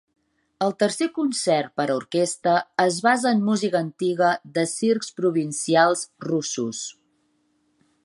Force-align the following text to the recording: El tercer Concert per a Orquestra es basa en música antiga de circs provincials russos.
El 0.67 0.71
tercer 0.83 1.07
Concert 1.17 1.73
per 1.81 1.85
a 1.89 1.97
Orquestra 1.97 2.55
es 2.87 2.99
basa 3.09 3.35
en 3.35 3.45
música 3.51 3.83
antiga 3.83 4.33
de 4.59 4.67
circs 4.75 5.15
provincials 5.23 6.07
russos. 6.31 6.85